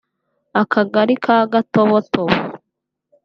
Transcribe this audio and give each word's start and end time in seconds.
Akagari 0.61 1.15
ka 1.23 1.35
Gatobotobo 1.51 2.37